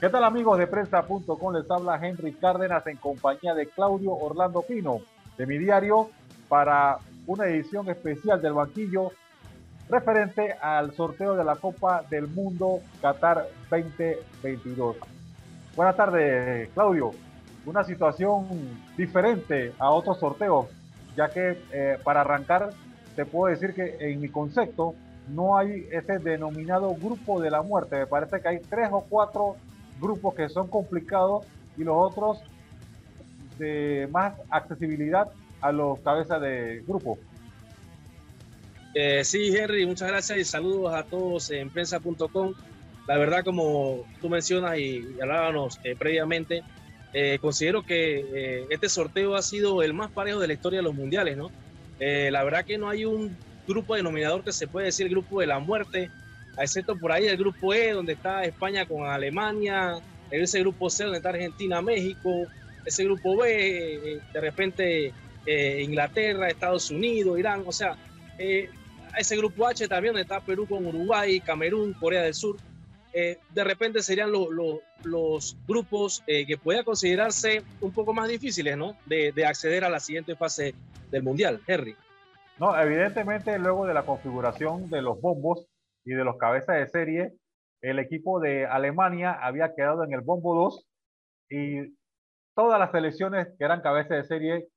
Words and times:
¿Qué 0.00 0.08
tal 0.08 0.24
amigos 0.24 0.56
de 0.56 0.66
prensa.com? 0.66 1.52
Les 1.52 1.70
habla 1.70 2.00
Henry 2.02 2.32
Cárdenas 2.32 2.86
en 2.86 2.96
compañía 2.96 3.52
de 3.52 3.66
Claudio 3.66 4.14
Orlando 4.14 4.62
Pino 4.62 5.00
de 5.36 5.44
mi 5.44 5.58
diario 5.58 6.08
para 6.48 7.00
una 7.26 7.44
edición 7.44 7.86
especial 7.90 8.40
del 8.40 8.54
banquillo 8.54 9.12
referente 9.90 10.54
al 10.54 10.94
sorteo 10.94 11.36
de 11.36 11.44
la 11.44 11.56
Copa 11.56 12.02
del 12.08 12.28
Mundo 12.28 12.80
Qatar 13.02 13.46
2022. 13.68 14.96
Buenas 15.76 15.96
tardes, 15.96 16.70
Claudio. 16.70 17.10
Una 17.66 17.84
situación 17.84 18.46
diferente 18.96 19.74
a 19.78 19.90
otros 19.90 20.18
sorteos, 20.18 20.68
ya 21.14 21.28
que 21.28 21.62
eh, 21.72 21.98
para 22.02 22.22
arrancar 22.22 22.70
te 23.16 23.26
puedo 23.26 23.52
decir 23.52 23.74
que 23.74 23.98
en 24.00 24.22
mi 24.22 24.30
concepto 24.30 24.94
no 25.28 25.58
hay 25.58 25.86
ese 25.92 26.18
denominado 26.20 26.88
grupo 26.94 27.38
de 27.38 27.50
la 27.50 27.60
muerte. 27.60 27.96
Me 27.96 28.06
parece 28.06 28.40
que 28.40 28.48
hay 28.48 28.60
tres 28.60 28.88
o 28.90 29.04
cuatro 29.06 29.56
grupos 30.00 30.34
que 30.34 30.48
son 30.48 30.68
complicados 30.68 31.44
y 31.76 31.84
los 31.84 31.94
otros 31.96 32.38
de 33.58 34.08
más 34.10 34.34
accesibilidad 34.48 35.28
a 35.60 35.70
los 35.70 36.00
cabezas 36.00 36.40
de 36.40 36.82
grupo. 36.86 37.18
Eh, 38.94 39.22
sí, 39.24 39.54
Henry, 39.56 39.86
muchas 39.86 40.08
gracias 40.08 40.38
y 40.38 40.44
saludos 40.44 40.94
a 40.94 41.04
todos 41.04 41.50
en 41.50 41.70
prensa.com. 41.70 42.54
La 43.06 43.18
verdad, 43.18 43.44
como 43.44 44.04
tú 44.20 44.28
mencionas 44.28 44.78
y 44.78 45.06
hablábamos 45.20 45.78
eh, 45.84 45.94
previamente, 45.96 46.62
eh, 47.12 47.38
considero 47.40 47.82
que 47.82 48.66
este 48.70 48.88
sorteo 48.88 49.34
ha 49.34 49.42
sido 49.42 49.82
el 49.82 49.94
más 49.94 50.10
parejo 50.10 50.40
de 50.40 50.48
la 50.48 50.52
historia 50.54 50.78
de 50.78 50.84
los 50.84 50.94
mundiales, 50.94 51.36
¿no? 51.36 51.50
la 52.00 52.42
verdad 52.44 52.64
que 52.64 52.78
no 52.78 52.88
hay 52.88 53.04
un 53.04 53.36
grupo 53.68 53.94
denominador 53.94 54.42
que 54.42 54.52
se 54.52 54.66
puede 54.66 54.86
decir 54.86 55.10
grupo 55.10 55.42
de 55.42 55.46
la 55.46 55.58
muerte, 55.58 56.10
excepto 56.62 56.96
por 56.96 57.12
ahí 57.12 57.26
el 57.26 57.36
grupo 57.36 57.72
E, 57.74 57.92
donde 57.92 58.14
está 58.14 58.44
España 58.44 58.86
con 58.86 59.04
Alemania, 59.04 60.00
ese 60.30 60.60
grupo 60.60 60.90
C, 60.90 61.04
donde 61.04 61.18
está 61.18 61.30
Argentina, 61.30 61.82
México, 61.82 62.46
ese 62.84 63.04
grupo 63.04 63.36
B, 63.36 64.14
eh, 64.16 64.20
de 64.32 64.40
repente 64.40 65.12
eh, 65.46 65.82
Inglaterra, 65.82 66.48
Estados 66.48 66.90
Unidos, 66.90 67.38
Irán, 67.38 67.64
o 67.66 67.72
sea, 67.72 67.96
eh, 68.38 68.70
ese 69.18 69.36
grupo 69.36 69.66
H 69.66 69.86
también, 69.88 70.12
donde 70.12 70.22
está 70.22 70.40
Perú 70.40 70.66
con 70.66 70.86
Uruguay, 70.86 71.40
Camerún, 71.40 71.94
Corea 71.94 72.22
del 72.22 72.34
Sur. 72.34 72.56
de 73.12 73.64
repente 73.64 74.02
serían 74.02 74.30
los 74.30 75.56
grupos 75.66 76.22
que 76.26 76.56
puedan 76.62 76.84
considerarse 76.84 77.62
un 77.80 77.90
poco 77.90 78.14
más 78.14 78.28
difíciles, 78.28 78.76
¿no? 78.76 78.96
De, 79.06 79.32
de 79.32 79.44
acceder 79.44 79.84
a 79.84 79.90
la 79.90 79.98
siguiente 79.98 80.36
fase 80.36 80.74
del 81.10 81.24
Mundial, 81.24 81.60
Henry. 81.66 81.96
No, 82.60 82.78
evidentemente 82.78 83.58
luego 83.58 83.84
de 83.84 83.94
la 83.94 84.04
configuración 84.04 84.88
de 84.90 85.02
los 85.02 85.20
bombos, 85.20 85.66
y 86.04 86.12
de 86.12 86.24
los 86.24 86.36
cabezas 86.36 86.76
de 86.76 86.86
serie, 86.88 87.32
el 87.82 87.98
equipo 87.98 88.40
de 88.40 88.66
Alemania 88.66 89.32
había 89.32 89.74
quedado 89.74 90.04
en 90.04 90.12
el 90.12 90.20
bombo 90.20 90.54
2 90.54 90.86
y 91.50 91.96
todas 92.54 92.78
las 92.78 92.90
selecciones 92.90 93.48
que 93.58 93.64
eran 93.64 93.80
cabezas 93.80 94.18
de 94.18 94.24
serie 94.24 94.68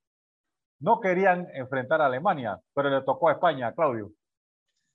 no 0.80 1.00
querían 1.00 1.48
enfrentar 1.54 2.02
a 2.02 2.08
Alemania, 2.08 2.60
pero 2.74 2.90
le 2.90 3.04
tocó 3.06 3.30
a 3.30 3.34
España, 3.34 3.74
Claudio. 3.74 4.12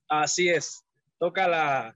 Así 0.08 0.48
es, 0.48 0.84
toca 1.18 1.48
la, 1.48 1.94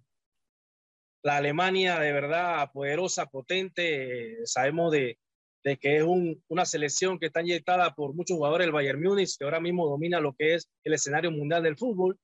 la 1.23 1.37
Alemania 1.37 1.99
de 1.99 2.13
verdad 2.13 2.71
poderosa, 2.73 3.27
potente, 3.27 4.39
sabemos 4.45 4.93
de, 4.93 5.19
de 5.65 5.77
que 5.77 5.97
es 5.97 6.03
un, 6.03 6.43
una 6.49 6.65
selección 6.65 7.19
que 7.19 7.27
está 7.27 7.41
inyectada 7.41 7.95
por 7.95 8.15
muchos 8.15 8.37
jugadores 8.37 8.67
del 8.67 8.73
Bayern 8.73 9.03
Múnich, 9.03 9.37
que 9.39 9.45
ahora 9.45 9.61
mismo 9.61 9.87
domina 9.87 10.21
lo 10.21 10.35
que 10.35 10.55
es 10.55 10.69
el 10.85 10.95
escenario 10.95 11.31
mundial 11.31 11.63
del 11.63 11.77
fútbol. 11.77 12.19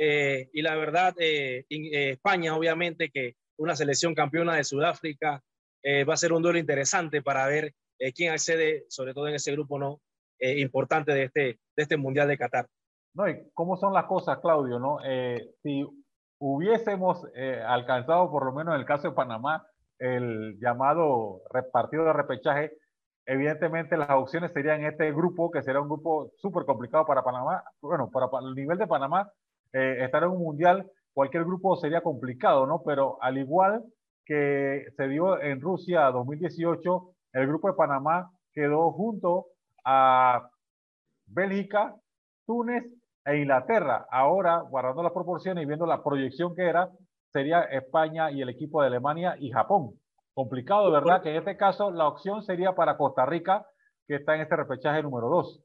Eh, 0.00 0.48
y 0.52 0.62
la 0.62 0.76
verdad, 0.76 1.12
eh, 1.18 1.66
eh, 1.68 2.10
España, 2.10 2.56
obviamente, 2.56 3.10
que 3.10 3.34
una 3.56 3.74
selección 3.74 4.14
campeona 4.14 4.54
de 4.54 4.64
Sudáfrica, 4.64 5.42
va 6.06 6.12
a 6.12 6.18
ser 6.18 6.32
un 6.32 6.42
duelo 6.42 6.58
interesante 6.58 7.22
para 7.22 7.46
ver 7.46 7.72
quién 8.14 8.32
accede, 8.32 8.84
sobre 8.88 9.14
todo 9.14 9.26
en 9.26 9.36
ese 9.36 9.52
grupo 9.52 9.78
no 9.78 10.00
importante 10.38 11.14
de 11.14 11.24
este, 11.24 11.40
de 11.40 11.82
este 11.82 11.96
Mundial 11.96 12.28
de 12.28 12.36
Qatar. 12.36 12.66
No, 13.14 13.28
y 13.28 13.48
cómo 13.54 13.76
son 13.76 13.94
las 13.94 14.04
cosas, 14.04 14.38
Claudio, 14.40 14.78
¿no? 14.78 14.98
si 15.62 15.86
hubiésemos 16.40 17.24
alcanzado, 17.66 18.30
por 18.30 18.44
lo 18.44 18.52
menos 18.52 18.74
en 18.74 18.80
el 18.80 18.86
caso 18.86 19.08
de 19.08 19.14
Panamá, 19.14 19.66
el 19.98 20.58
llamado 20.60 21.40
partido 21.72 22.04
de 22.04 22.12
repechaje, 22.12 22.72
evidentemente 23.24 23.96
las 23.96 24.10
opciones 24.10 24.52
serían 24.52 24.84
este 24.84 25.10
grupo, 25.12 25.50
que 25.50 25.62
será 25.62 25.80
un 25.80 25.88
grupo 25.88 26.32
súper 26.36 26.66
complicado 26.66 27.06
para 27.06 27.22
Panamá. 27.22 27.64
Bueno, 27.80 28.10
para 28.10 28.28
el 28.46 28.54
nivel 28.54 28.76
de 28.78 28.86
Panamá 28.86 29.32
eh, 29.72 30.04
estar 30.04 30.22
en 30.22 30.30
un 30.30 30.38
mundial, 30.38 30.90
cualquier 31.12 31.44
grupo 31.44 31.76
sería 31.76 32.00
complicado, 32.00 32.66
¿no? 32.66 32.82
Pero 32.84 33.18
al 33.20 33.38
igual 33.38 33.84
que 34.24 34.86
se 34.96 35.08
dio 35.08 35.40
en 35.40 35.60
Rusia 35.60 36.10
2018, 36.10 37.14
el 37.32 37.46
grupo 37.46 37.68
de 37.68 37.74
Panamá 37.74 38.30
quedó 38.52 38.92
junto 38.92 39.46
a 39.84 40.50
Bélgica, 41.26 41.96
Túnez 42.46 42.84
e 43.24 43.36
Inglaterra. 43.38 44.06
Ahora, 44.10 44.58
guardando 44.60 45.02
las 45.02 45.12
proporciones 45.12 45.62
y 45.62 45.66
viendo 45.66 45.86
la 45.86 46.02
proyección 46.02 46.54
que 46.54 46.62
era, 46.62 46.90
sería 47.32 47.62
España 47.62 48.30
y 48.30 48.42
el 48.42 48.48
equipo 48.48 48.80
de 48.80 48.88
Alemania 48.88 49.36
y 49.38 49.50
Japón. 49.50 49.98
Complicado, 50.34 50.90
¿verdad? 50.90 51.22
Que 51.22 51.30
en 51.30 51.36
este 51.36 51.56
caso 51.56 51.90
la 51.90 52.08
opción 52.08 52.42
sería 52.42 52.74
para 52.74 52.96
Costa 52.96 53.26
Rica, 53.26 53.66
que 54.06 54.16
está 54.16 54.34
en 54.34 54.42
este 54.42 54.56
repechaje 54.56 55.02
número 55.02 55.28
2. 55.28 55.62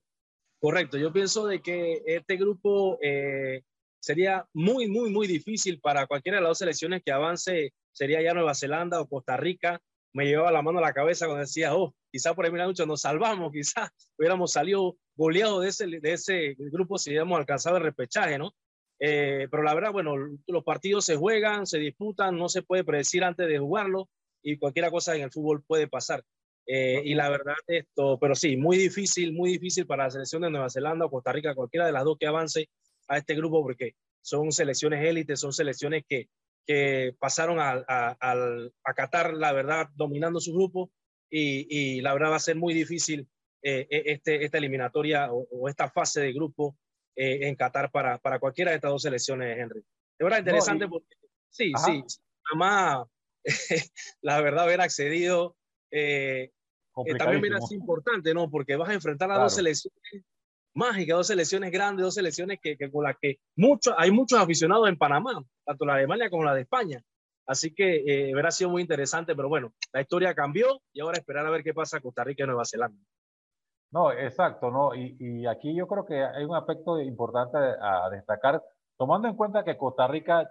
Correcto, 0.60 0.98
yo 0.98 1.12
pienso 1.12 1.46
de 1.46 1.62
que 1.62 2.02
este 2.06 2.38
grupo 2.38 2.98
eh, 3.02 3.64
sería 4.04 4.46
muy, 4.54 4.90
muy, 4.90 5.10
muy 5.10 5.28
difícil 5.28 5.80
para 5.80 6.08
cualquiera 6.08 6.38
de 6.38 6.42
las 6.42 6.50
dos 6.50 6.58
selecciones 6.58 7.02
que 7.06 7.14
avance, 7.14 7.74
sería 7.94 8.22
ya 8.22 8.34
Nueva 8.34 8.54
Zelanda 8.54 9.00
o 9.00 9.08
Costa 9.08 9.38
Rica. 9.38 9.80
Me 10.12 10.26
llevaba 10.26 10.52
la 10.52 10.62
mano 10.62 10.80
a 10.80 10.82
la 10.82 10.94
cabeza 10.94 11.26
cuando 11.26 11.40
decía, 11.40 11.74
oh, 11.74 11.96
quizá 12.12 12.36
por 12.36 12.44
ahí 12.44 12.52
mucho 12.52 12.86
nos 12.86 13.00
salvamos, 13.00 13.54
quizá 13.54 13.90
hubiéramos 14.20 14.52
salido 14.52 14.98
goleados 15.16 15.62
de 15.62 15.70
ese, 15.70 15.88
de 15.88 16.12
ese 16.12 16.56
grupo 16.58 16.98
si 16.98 17.12
hubiéramos 17.12 17.40
alcanzado 17.40 17.78
el 17.78 17.84
repechaje, 17.84 18.38
¿no? 18.38 18.54
Eh, 19.00 19.48
pero 19.50 19.64
la 19.64 19.74
verdad, 19.74 19.94
bueno, 19.94 20.16
los 20.48 20.64
partidos 20.66 21.06
se 21.06 21.16
juegan, 21.16 21.66
se 21.66 21.80
disputan, 21.80 22.38
no 22.38 22.50
se 22.50 22.62
puede 22.62 22.84
predecir 22.84 23.24
antes 23.24 23.48
de 23.48 23.58
jugarlo 23.58 24.10
y 24.42 24.58
cualquier 24.58 24.92
cosa 24.92 25.16
en 25.16 25.22
el 25.22 25.32
fútbol 25.32 25.64
puede 25.66 25.88
pasar. 25.88 26.26
Eh, 26.68 27.02
y 27.06 27.14
la 27.14 27.30
verdad, 27.30 27.56
esto, 27.68 28.18
pero 28.20 28.36
sí, 28.36 28.58
muy 28.58 28.78
difícil, 28.78 29.32
muy 29.32 29.52
difícil 29.52 29.86
para 29.86 30.04
la 30.04 30.12
selección 30.12 30.42
de 30.42 30.50
Nueva 30.50 30.70
Zelanda 30.70 31.06
o 31.06 31.10
Costa 31.10 31.32
Rica, 31.32 31.56
cualquiera 31.56 31.86
de 31.86 31.94
las 31.94 32.04
dos 32.04 32.18
que 32.20 32.28
avance, 32.28 32.68
a 33.08 33.18
este 33.18 33.36
grupo 33.36 33.62
porque 33.62 33.96
son 34.22 34.52
selecciones 34.52 35.06
élites, 35.06 35.40
son 35.40 35.54
selecciones 35.54 36.04
que, 36.08 36.30
que 36.66 37.16
pasaron 37.20 37.60
a, 37.60 37.84
a, 37.88 38.16
a, 38.20 38.94
Qatar, 38.94 39.34
la 39.34 39.52
verdad, 39.52 39.90
dominando 39.96 40.40
su 40.40 40.54
grupo 40.54 40.92
y, 41.30 41.68
y, 41.70 42.02
la 42.02 42.14
verdad 42.14 42.32
va 42.32 42.36
a 42.38 42.40
ser 42.40 42.56
muy 42.56 42.74
difícil 42.74 43.28
eh, 43.62 43.88
e, 43.90 44.14
este, 44.14 44.46
esta 44.46 44.58
eliminatoria 44.58 45.30
o, 45.32 45.68
esta 45.68 45.90
fase 45.90 46.22
de 46.22 46.34
grupo 46.34 46.78
eh, 47.16 47.48
en 47.48 47.56
Qatar 47.56 47.92
para, 47.92 48.18
para 48.18 48.40
cualquiera 48.40 48.72
de 48.72 48.76
estas 48.76 48.92
dos 48.92 49.02
selecciones, 49.02 49.58
Henry. 49.58 49.82
De 50.18 50.24
verdad 50.24 50.40
interesante 50.40 50.88
porque 50.88 51.16
sí, 51.50 51.72
sí, 51.86 52.04
más 52.56 53.06
la 54.22 54.42
verdad 54.42 54.64
haber 54.64 54.82
accedido 54.82 55.58
eh, 55.92 56.52
también 57.18 57.56
es 57.56 57.72
importante, 57.72 58.34
¿no? 58.34 58.50
Porque 58.50 58.76
vas 58.76 58.90
a 58.90 58.94
enfrentar 58.94 59.32
a 59.32 59.40
dos 59.40 59.56
selecciones 59.56 60.24
mágica, 60.74 61.16
dos 61.16 61.28
selecciones 61.28 61.72
grandes, 61.72 62.04
dos 62.04 62.16
selecciones 62.16 62.60
que, 62.62 62.78
con 62.92 63.04
las 63.04 63.16
que 63.22 63.38
mucho, 63.56 63.94
hay 63.98 64.12
muchos 64.12 64.40
aficionados 64.40 64.90
en 64.90 64.98
Panamá, 64.98 65.44
tanto 65.66 65.86
la 65.86 65.94
de 65.94 66.00
Alemania 66.00 66.30
como 66.30 66.44
la 66.44 66.56
de 66.56 66.62
España. 66.62 67.02
Así 67.46 67.74
que 67.74 68.04
eh, 68.06 68.32
habrá 68.34 68.52
sido 68.52 68.70
muy 68.70 68.82
interesante, 68.82 69.36
pero 69.36 69.50
bueno, 69.50 69.74
la 69.92 70.02
historia 70.02 70.34
cambió 70.34 70.82
y 70.94 71.02
ahora 71.02 71.18
esperar 71.18 71.46
a 71.46 71.50
ver 71.50 71.64
qué 71.64 71.74
pasa 71.74 72.00
Costa 72.00 72.24
Rica 72.24 72.44
y 72.44 72.48
Nueva 72.48 72.64
Zelanda. 72.66 72.98
No, 73.92 74.12
exacto, 74.12 74.72
¿no? 74.72 74.96
Y, 74.96 75.18
y 75.20 75.46
aquí 75.46 75.76
yo 75.76 75.88
creo 75.88 76.06
que 76.06 76.24
hay 76.24 76.46
un 76.46 76.56
aspecto 76.56 77.00
importante 77.00 77.58
a 77.58 78.10
destacar, 78.10 78.64
tomando 78.98 79.28
en 79.28 79.36
cuenta 79.36 79.64
que 79.64 79.78
Costa 79.78 80.08
Rica 80.08 80.50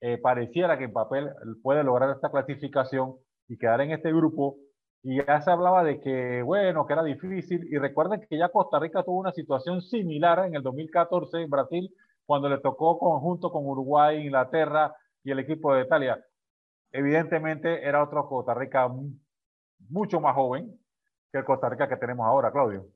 eh, 0.00 0.16
pareciera 0.16 0.78
que 0.78 0.84
en 0.84 0.92
papel 0.92 1.30
puede 1.62 1.84
lograr 1.84 2.10
esta 2.10 2.30
clasificación 2.30 3.16
y 3.48 3.58
quedar 3.58 3.82
en 3.82 3.90
este 3.90 4.10
grupo, 4.12 4.56
y 5.02 5.16
ya 5.16 5.40
se 5.40 5.50
hablaba 5.50 5.82
de 5.82 6.00
que, 6.00 6.42
bueno, 6.42 6.86
que 6.86 6.92
era 6.92 7.02
difícil. 7.02 7.66
Y 7.70 7.78
recuerden 7.78 8.26
que 8.28 8.36
ya 8.36 8.50
Costa 8.50 8.78
Rica 8.78 9.02
tuvo 9.02 9.18
una 9.18 9.32
situación 9.32 9.80
similar 9.80 10.44
en 10.46 10.54
el 10.54 10.62
2014 10.62 11.42
en 11.42 11.50
Brasil, 11.50 11.94
cuando 12.26 12.48
le 12.48 12.58
tocó 12.58 12.98
conjunto 12.98 13.50
con 13.50 13.66
Uruguay, 13.66 14.24
Inglaterra 14.24 14.94
y 15.24 15.30
el 15.30 15.38
equipo 15.38 15.74
de 15.74 15.82
Italia. 15.82 16.22
Evidentemente 16.92 17.82
era 17.86 18.02
otro 18.02 18.28
Costa 18.28 18.52
Rica 18.52 18.88
mucho 19.88 20.20
más 20.20 20.34
joven 20.34 20.78
que 21.32 21.38
el 21.38 21.44
Costa 21.44 21.68
Rica 21.68 21.88
que 21.88 21.96
tenemos 21.96 22.26
ahora, 22.26 22.52
Claudio. 22.52 22.86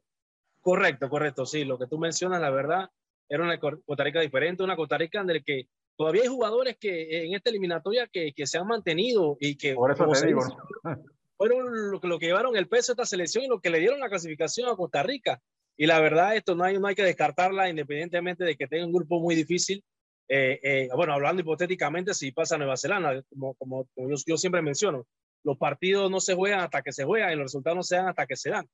Correcto, 0.61 1.09
correcto, 1.09 1.47
sí. 1.47 1.65
Lo 1.65 1.79
que 1.79 1.87
tú 1.87 1.99
mencionas, 1.99 2.41
la 2.41 2.51
verdad, 2.51 2.91
era 3.29 3.45
una 3.45 3.59
Costa 3.59 4.05
Rica 4.05 4.21
diferente, 4.21 4.63
una 4.63 4.77
Costa 4.77 4.99
Rica 4.99 5.21
en 5.21 5.29
la 5.29 5.41
que 5.41 5.69
todavía 5.97 6.23
hay 6.23 6.29
jugadores 6.29 6.77
que 6.79 7.25
en 7.25 7.35
esta 7.35 7.51
eliminatoria 7.51 8.09
que, 8.09 8.33
que 8.33 8.47
se 8.47 8.59
han 8.59 8.67
mantenido 8.67 9.37
y 9.41 9.57
que... 9.57 9.75
Por 9.75 9.91
eso 9.93 10.07
te 10.07 10.27
digo, 10.27 10.41
fueron 11.37 11.91
lo, 11.91 12.01
lo, 12.03 12.19
que 12.19 12.27
llevaron 12.27 12.57
el 12.57 12.69
peso 12.69 12.93
de 12.93 13.03
esta 13.03 13.07
selección 13.07 13.45
y 13.45 13.49
lo 13.49 13.61
que 13.61 13.71
le 13.71 13.81
dieron 13.81 14.01
la 14.01 14.09
clasificación 14.09 14.69
a 14.69 14.77
Costa 14.77 15.03
Rica. 15.03 15.41
Y 15.77 15.87
la 15.87 16.01
verdad, 16.01 16.37
esto 16.37 16.55
no 16.55 16.65
hay, 16.65 16.79
no 16.79 16.87
hay 16.87 16.95
que 16.95 17.03
descartarla 17.03 17.69
independientemente 17.69 18.45
de 18.45 18.57
que 18.57 18.67
tenga 18.67 18.87
un 18.87 18.93
grupo 18.93 19.21
muy 19.21 19.35
difícil. 19.35 19.85
Eh, 20.29 20.61
eh, 20.63 20.89
bueno, 20.95 21.13
hablando 21.13 21.43
hipotéticamente, 21.43 22.15
si 22.15 22.33
pasa 22.33 22.55
a 22.55 22.59
Nueva 22.59 22.77
Zelanda, 22.77 23.23
como, 23.29 23.55
como, 23.55 23.87
yo, 23.97 24.17
yo, 24.27 24.37
siempre 24.37 24.63
menciono, 24.63 25.07
los 25.43 25.59
partidos 25.59 26.11
no 26.11 26.21
se 26.21 26.35
juegan 26.35 26.61
hasta 26.61 26.83
que 26.83 26.93
se 26.93 27.05
juegan 27.05 27.33
y 27.33 27.37
los 27.37 27.45
resultados 27.45 27.77
no 27.77 27.83
se 27.83 27.97
dan 27.97 28.09
hasta 28.09 28.27
que 28.27 28.37
se 28.37 28.51
dan. 28.51 28.67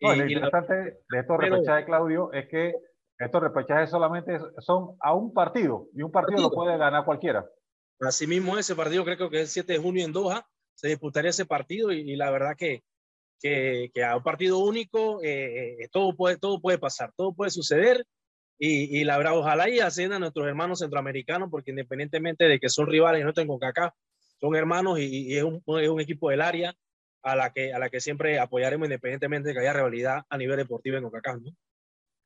No, 0.00 0.14
y, 0.14 0.18
lo 0.18 0.30
interesante 0.30 0.74
de 1.08 1.18
estos 1.18 1.38
repechajes, 1.38 1.86
Claudio, 1.86 2.32
es 2.32 2.48
que 2.48 2.74
estos 3.18 3.42
repechajes 3.42 3.90
solamente 3.90 4.38
son 4.58 4.96
a 5.00 5.14
un 5.14 5.32
partido 5.32 5.88
y 5.94 6.02
un 6.02 6.10
partido, 6.10 6.42
lo 6.42 6.50
puede 6.50 6.76
ganar 6.76 7.04
cualquiera. 7.04 7.48
Asimismo, 8.00 8.58
ese 8.58 8.74
partido 8.74 9.04
creo 9.04 9.30
que 9.30 9.36
es 9.36 9.42
el 9.42 9.48
7 9.48 9.72
de 9.74 9.78
junio 9.78 10.04
en 10.04 10.12
Doha, 10.12 10.46
se 10.76 10.88
disputaría 10.88 11.30
ese 11.30 11.46
partido 11.46 11.90
y, 11.90 12.14
la 12.16 12.30
verdad 12.30 12.54
que, 12.56 12.84
que, 13.40 13.90
que, 13.92 14.04
a 14.04 14.16
un 14.16 14.22
partido 14.22 14.58
único 14.58 15.22
eh, 15.22 15.76
eh, 15.80 15.88
todo, 15.90 16.14
puede, 16.14 16.38
todo 16.38 16.60
puede 16.60 16.78
pasar, 16.78 17.12
todo 17.16 17.34
puede 17.34 17.50
suceder 17.50 18.04
y, 18.58 19.00
y 19.00 19.04
la 19.04 19.18
verdad, 19.18 19.36
ojalá 19.36 19.68
y 19.68 19.80
asciendan 19.80 20.20
nuestros 20.20 20.46
hermanos 20.46 20.78
centroamericanos 20.78 21.50
porque 21.50 21.70
independientemente 21.70 22.44
de 22.44 22.60
que 22.60 22.68
son 22.68 22.86
rivales 22.86 23.24
no 23.24 23.32
tengo 23.32 23.58
acá, 23.62 23.94
son 24.38 24.54
hermanos 24.54 24.98
y, 25.00 25.36
es, 25.36 25.42
un, 25.42 25.62
es 25.80 25.88
un 25.88 26.00
equipo 26.00 26.30
del 26.30 26.42
área 26.42 26.74
a 27.22 27.34
la 27.34 27.50
que, 27.50 27.72
a 27.72 27.78
la 27.78 27.88
que 27.88 28.00
siempre 28.00 28.38
apoyaremos 28.38 28.86
independientemente 28.86 29.48
de 29.48 29.54
que 29.54 29.60
haya 29.60 29.72
rivalidad 29.72 30.22
a 30.28 30.38
nivel 30.38 30.58
deportivo 30.58 30.96
en 30.96 31.04
CONCACAF, 31.04 31.40
¿no? 31.40 31.50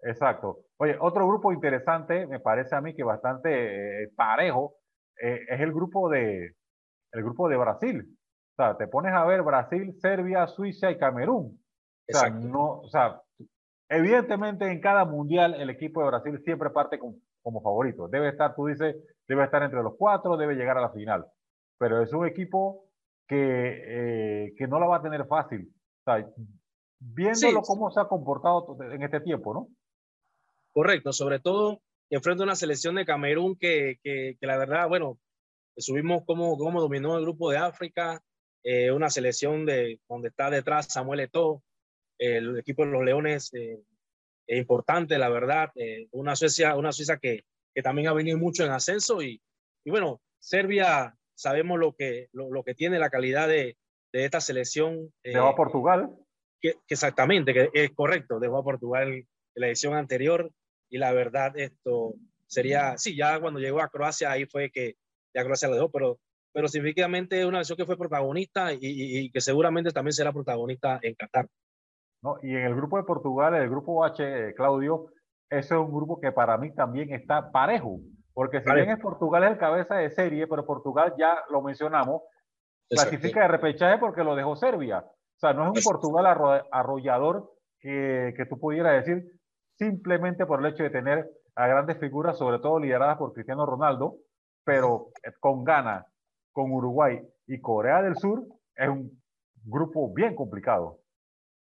Exacto. 0.03 0.65
Oye, 0.79 0.97
otro 0.99 1.27
grupo 1.27 1.53
interesante, 1.53 2.27
me 2.27 2.41
parece 2.41 2.75
a 2.75 2.81
mí 2.81 2.95
que 2.95 3.05
bastante 3.05 4.05
eh, 4.05 4.09
parejo, 4.17 4.77
eh, 5.23 5.41
es 5.49 5.61
el 5.61 5.73
grupo 5.73 6.09
de 6.09 6.55
el 7.13 7.23
grupo 7.23 7.49
de 7.49 7.57
Brasil. 7.57 8.19
O 8.61 8.63
sea, 8.63 8.77
te 8.77 8.87
pones 8.89 9.15
a 9.15 9.25
ver 9.25 9.43
Brasil, 9.43 9.95
Serbia, 10.03 10.47
Suiza 10.47 10.91
y 10.91 10.99
Camerún. 10.99 11.59
O 12.07 12.19
sea, 12.19 12.29
no, 12.29 12.81
o 12.81 12.89
sea, 12.91 13.23
evidentemente 13.89 14.71
en 14.71 14.83
cada 14.83 15.07
mundial 15.07 15.55
el 15.55 15.71
equipo 15.71 16.03
de 16.03 16.09
Brasil 16.09 16.43
siempre 16.45 16.69
parte 16.69 16.99
como 16.99 17.63
favorito. 17.63 18.07
Debe 18.09 18.29
estar, 18.29 18.55
tú 18.55 18.67
dices, 18.67 18.97
debe 19.27 19.45
estar 19.45 19.63
entre 19.63 19.83
los 19.83 19.95
cuatro, 19.97 20.37
debe 20.37 20.57
llegar 20.57 20.77
a 20.77 20.83
la 20.83 20.91
final. 20.91 21.25
Pero 21.79 22.03
es 22.03 22.13
un 22.13 22.27
equipo 22.27 22.85
que, 23.27 23.37
eh, 23.39 24.55
que 24.59 24.67
no 24.67 24.79
la 24.79 24.89
va 24.89 24.97
a 24.97 25.03
tener 25.03 25.25
fácil. 25.27 25.73
O 26.01 26.05
sea, 26.05 26.29
viéndolo 26.99 27.63
cómo 27.63 27.91
se 27.91 28.01
ha 28.01 28.09
comportado 28.09 28.77
en 28.93 29.03
este 29.03 29.21
tiempo, 29.21 29.55
¿no? 29.55 29.69
Correcto, 30.75 31.15
sobre 31.15 31.39
todo 31.39 31.81
enfrente 32.11 32.43
a 32.43 32.45
una 32.45 32.57
selección 32.57 32.97
de 32.97 33.07
Camerún 33.07 33.57
que, 33.57 34.01
que, 34.03 34.37
la 34.43 34.59
verdad, 34.59 34.87
bueno, 34.87 35.19
subimos 35.79 36.25
como, 36.27 36.59
como 36.59 36.83
dominó 36.83 37.17
el 37.17 37.23
grupo 37.23 37.51
de 37.51 37.57
África, 37.57 38.23
eh, 38.63 38.91
una 38.91 39.11
selección 39.11 39.65
de 39.65 40.01
donde 40.09 40.29
está 40.29 40.51
detrás 40.51 40.93
Samuel 40.93 41.21
Eto'o, 41.21 41.63
el 42.19 42.59
equipo 42.59 42.85
de 42.85 42.93
los 42.93 43.03
Leones 43.03 43.53
eh, 43.55 43.81
es 44.47 44.59
importante, 44.59 45.17
la 45.19 45.31
verdad, 45.31 45.71
eh, 45.75 46.09
una 46.11 46.37
Suecia, 46.37 46.77
una 46.77 46.93
Suiza 46.93 47.19
que, 47.19 47.45
que, 47.75 47.83
también 47.83 48.09
ha 48.09 48.13
venido 48.13 48.37
mucho 48.37 48.65
en 48.65 48.73
ascenso 48.73 49.23
y, 49.23 49.41
y 49.85 49.91
bueno, 49.91 50.21
Serbia 50.39 51.17
sabemos 51.35 51.79
lo 51.79 51.95
que, 51.95 52.29
lo, 52.33 52.63
que 52.63 52.75
tiene 52.75 52.99
la 52.99 53.09
calidad 53.09 53.49
de, 53.49 53.77
de 54.13 54.25
esta 54.25 54.41
selección. 54.41 55.13
dejó 55.23 55.49
a 55.49 55.57
Portugal. 55.57 56.11
Que, 56.61 56.75
exactamente, 56.89 57.55
que 57.55 57.71
es 57.73 57.91
correcto, 57.93 58.39
dejó 58.39 58.59
a 58.59 58.65
Portugal 58.65 59.09
en 59.13 59.27
la 59.55 59.69
edición 59.69 59.95
anterior 59.95 60.51
y 60.91 60.99
la 60.99 61.13
verdad 61.13 61.57
esto 61.59 62.15
sería, 62.47 62.99
sí, 62.99 63.17
ya 63.17 63.41
cuando 63.41 63.61
llegó 63.61 63.81
a 63.81 63.89
Croacia 63.89 64.31
ahí 64.31 64.45
fue 64.45 64.71
que 64.71 64.97
ya 65.33 65.45
Croacia 65.45 65.69
lo 65.69 65.77
dejó, 65.77 65.91
pero, 65.91 66.19
pero 66.53 66.69
significativamente 66.69 67.41
es 67.41 67.47
una 67.47 67.59
nación 67.59 67.77
que 67.77 67.87
fue 67.87 67.97
protagonista 67.97 68.73
y, 68.73 68.79
y, 68.81 69.31
que 69.31 69.41
seguramente 69.41 69.91
también 69.91 70.13
será 70.13 70.33
protagonista 70.33 70.99
en 71.03 71.15
Qatar. 71.15 71.47
No, 72.23 72.37
y 72.43 72.51
en 72.51 72.65
el 72.65 72.75
grupo 72.75 72.99
de 72.99 73.05
Portugal, 73.05 73.55
el 73.55 73.71
grupo 73.71 74.05
H, 74.05 74.55
Claudio, 74.55 75.07
ese 75.49 75.75
es 75.75 75.81
un 75.81 75.93
grupo 75.93 76.21
que 76.21 76.33
para 76.33 76.59
mí 76.59 76.75
también 76.75 77.13
está 77.13 77.51
parejo, 77.51 77.99
porque 78.35 78.61
si 78.61 78.73
bien 78.73 78.91
es 78.91 79.01
Portugal 79.01 79.45
es 79.45 79.51
el 79.53 79.59
cabeza 79.59 79.97
de 79.97 80.11
serie, 80.11 80.47
pero 80.47 80.67
Portugal 80.67 81.15
ya 81.19 81.39
lo 81.51 81.63
mencionamos, 81.63 82.23
clasifica 82.89 83.43
de 83.43 83.49
repechaje 83.49 83.99
porque 83.99 84.25
lo 84.25 84.35
dejó 84.35 84.57
Serbia. 84.57 84.99
O 84.99 85.39
sea, 85.41 85.55
no 85.55 85.65
es 85.65 85.69
un 85.69 85.93
Portugal 85.93 86.27
arrollador 86.71 87.51
que, 87.81 88.35
que 88.37 88.47
tú 88.47 88.59
pudieras 88.59 89.05
decir, 89.05 89.25
simplemente 89.79 90.45
por 90.45 90.61
el 90.61 90.73
hecho 90.73 90.83
de 90.83 90.91
tener 90.91 91.31
a 91.55 91.67
grandes 91.67 91.99
figuras, 91.99 92.37
sobre 92.37 92.59
todo 92.59 92.79
lideradas 92.79 93.17
por 93.17 93.33
Cristiano 93.33 93.65
Ronaldo, 93.65 94.17
pero 94.65 95.09
con 95.41 95.65
Ghana, 95.65 96.07
con 96.53 96.73
Uruguay 96.73 97.21
y 97.47 97.61
Corea 97.61 98.03
del 98.03 98.17
Sur, 98.17 98.47
es 98.75 98.89
un 98.89 99.23
grupo 99.65 100.13
bien 100.13 100.35
complicado. 100.35 101.01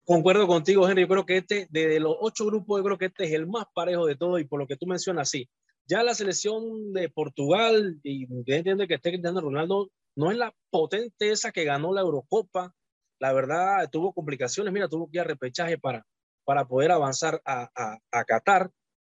Concuerdo 0.04 0.46
contigo, 0.46 0.88
Henry. 0.88 1.02
Yo 1.02 1.08
creo 1.08 1.26
que 1.26 1.36
este, 1.38 1.66
de 1.70 1.98
los 1.98 2.16
ocho 2.20 2.44
grupos, 2.46 2.78
yo 2.78 2.84
creo 2.84 2.98
que 2.98 3.06
este 3.06 3.25
es 3.25 3.32
el 3.32 3.46
más 3.46 3.64
parejo 3.75 4.04
de 4.06 4.16
todo 4.16 4.38
y 4.38 4.44
por 4.44 4.60
lo 4.60 4.66
que 4.66 4.76
tú 4.76 4.86
mencionas, 4.86 5.31
sí. 5.31 5.48
Ya 5.86 6.02
la 6.02 6.14
selección 6.14 6.92
de 6.92 7.08
Portugal, 7.08 8.00
y 8.02 8.26
entiende 8.46 8.86
que 8.86 8.94
esté 8.94 9.10
Cristiano 9.10 9.40
Ronaldo, 9.40 9.90
no 10.16 10.31
es 10.31 10.36
la 10.36 10.54
potente 10.70 11.31
esa 11.31 11.52
que 11.52 11.64
ganó 11.64 11.92
la 11.92 12.02
Eurocopa. 12.02 12.75
La 13.19 13.32
verdad, 13.32 13.88
tuvo 13.90 14.12
complicaciones. 14.12 14.72
Mira, 14.72 14.88
tuvo 14.88 15.10
que 15.10 15.19
ir 15.19 15.20
a 15.20 15.25
repechaje 15.25 15.78
para, 15.78 16.06
para 16.44 16.66
poder 16.66 16.90
avanzar 16.90 17.40
a, 17.44 17.70
a, 17.75 17.98
a 18.10 18.25
Qatar. 18.25 18.70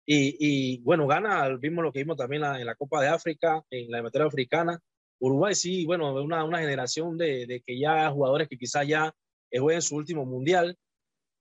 Y, 0.07 0.37
y, 0.39 0.83
bueno, 0.83 1.07
gana, 1.07 1.49
vimos 1.59 1.85
lo 1.85 1.93
que 1.93 1.99
vimos 2.01 2.17
también 2.17 2.43
en 2.45 2.65
la 2.65 2.75
Copa 2.75 3.03
de 3.03 3.09
África, 3.09 3.63
en 3.71 3.91
la 3.91 4.03
materia 4.03 4.27
africana. 4.27 4.81
Uruguay 5.21 5.55
sí, 5.55 5.85
bueno, 5.87 6.15
una, 6.23 6.45
una 6.45 6.61
generación 6.61 7.17
de, 7.19 7.47
de, 7.47 7.61
que 7.61 7.79
ya 7.79 8.11
jugadores 8.11 8.49
que 8.49 8.57
quizás 8.57 8.87
ya 8.87 9.15
jueguen 9.53 9.83
su 9.83 9.97
último 9.97 10.25
mundial. 10.25 10.77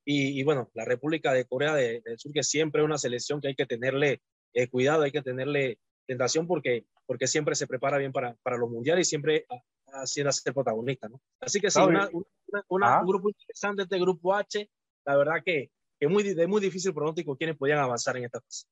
Y, 0.06 0.40
y, 0.40 0.44
bueno, 0.44 0.70
la 0.74 0.86
República 0.86 1.34
de 1.34 1.46
Corea 1.46 1.76
del 1.76 2.02
Sur, 2.18 2.32
que 2.32 2.44
siempre 2.44 2.82
es 2.82 2.86
una 2.86 2.98
selección 2.98 3.42
que 3.42 3.50
hay 3.50 3.56
que 3.56 3.66
tenerle 3.66 4.22
eh, 4.54 4.70
cuidado, 4.70 5.04
hay 5.04 5.12
que 5.12 5.22
tenerle 5.22 5.80
tentación 6.08 6.48
porque, 6.48 6.86
porque 7.06 7.28
siempre 7.28 7.56
se 7.56 7.68
prepara 7.68 7.98
bien 7.98 8.14
para, 8.14 8.36
para 8.42 8.58
los 8.58 8.70
mundiales 8.70 9.06
y 9.06 9.10
siempre 9.10 9.46
haciendo 9.88 10.32
ser 10.32 10.54
protagonista, 10.54 11.10
¿no? 11.10 11.20
Así 11.42 11.60
que 11.60 11.70
sí, 11.70 11.80
una, 11.82 12.10
una, 12.12 12.64
una, 12.70 13.02
un 13.02 13.08
grupo 13.08 13.30
interesante, 13.30 13.84
este 13.84 14.00
grupo 14.00 14.34
H, 14.34 14.70
la 15.06 15.18
verdad 15.18 15.44
que 15.46 15.72
es 16.00 16.10
muy, 16.10 16.28
es 16.28 16.48
muy 16.48 16.62
difícil 16.62 16.94
pronóstico 16.94 17.36
quienes 17.36 17.58
podían 17.58 17.80
avanzar 17.80 18.16
en 18.18 18.26
esta 18.26 18.40
fase. 18.40 18.66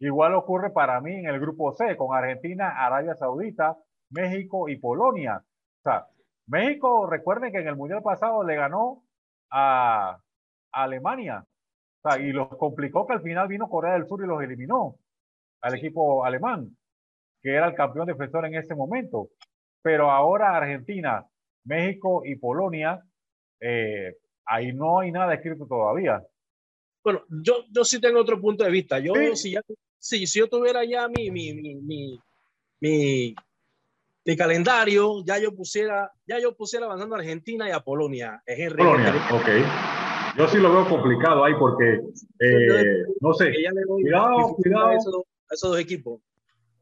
Igual 0.00 0.34
ocurre 0.34 0.70
para 0.70 1.00
mí 1.00 1.12
en 1.12 1.26
el 1.26 1.40
grupo 1.40 1.72
C, 1.74 1.96
con 1.96 2.16
Argentina, 2.16 2.74
Arabia 2.76 3.14
Saudita, 3.14 3.76
México 4.10 4.68
y 4.68 4.76
Polonia. 4.76 5.42
O 5.42 5.82
sea, 5.82 6.06
México, 6.46 7.06
recuerden 7.06 7.52
que 7.52 7.58
en 7.58 7.68
el 7.68 7.76
Mundial 7.76 8.02
pasado 8.02 8.42
le 8.42 8.56
ganó 8.56 9.04
a, 9.50 10.18
a 10.72 10.82
Alemania. 10.82 11.44
O 12.02 12.08
sea, 12.08 12.20
y 12.20 12.32
los 12.32 12.48
complicó 12.56 13.06
que 13.06 13.14
al 13.14 13.22
final 13.22 13.48
vino 13.48 13.68
Corea 13.68 13.94
del 13.94 14.06
Sur 14.06 14.22
y 14.22 14.26
los 14.26 14.42
eliminó 14.42 14.96
al 15.60 15.74
equipo 15.74 16.24
alemán, 16.24 16.76
que 17.42 17.50
era 17.54 17.66
el 17.66 17.74
campeón 17.74 18.06
defensor 18.06 18.46
en 18.46 18.54
ese 18.54 18.74
momento. 18.74 19.30
Pero 19.82 20.10
ahora 20.10 20.56
Argentina, 20.56 21.26
México 21.64 22.22
y 22.24 22.36
Polonia, 22.36 23.02
eh, 23.60 24.16
ahí 24.46 24.72
no 24.72 25.00
hay 25.00 25.12
nada 25.12 25.34
escrito 25.34 25.66
todavía. 25.66 26.22
Bueno, 27.02 27.22
yo, 27.28 27.64
yo 27.70 27.84
sí 27.84 28.00
tengo 28.00 28.20
otro 28.20 28.40
punto 28.40 28.64
de 28.64 28.70
vista. 28.70 28.98
Yo, 28.98 29.14
sí. 29.14 29.36
si, 29.36 29.50
ya, 29.52 29.62
si, 29.98 30.26
si 30.26 30.38
yo 30.38 30.48
tuviera 30.48 30.84
ya 30.84 31.08
mi, 31.08 31.30
mi, 31.30 31.54
mi, 31.54 32.20
mi, 32.80 33.34
mi, 34.28 34.32
mi 34.32 34.36
calendario, 34.36 35.24
ya 35.24 35.38
yo 35.38 35.54
pusiera, 35.54 36.12
ya 36.26 36.38
yo 36.38 36.54
pusiera 36.54 36.86
avanzando 36.86 37.14
a 37.16 37.18
Argentina 37.18 37.68
y 37.68 37.72
a 37.72 37.80
Polonia. 37.80 38.42
Es 38.44 38.58
en 38.58 38.76
Polonia, 38.76 39.14
ok. 39.32 39.48
Yo 40.36 40.46
sí 40.48 40.58
lo 40.58 40.72
veo 40.72 40.88
complicado 40.88 41.44
ahí 41.44 41.54
porque, 41.58 42.00
eh, 42.40 43.04
no 43.20 43.32
sé, 43.32 43.52
cuidado, 43.98 44.54
cuidado. 44.54 44.86
A 44.86 44.94
esos, 44.94 45.14
a 45.50 45.54
esos, 45.54 45.70
dos 45.70 45.80
equipos. 45.80 46.20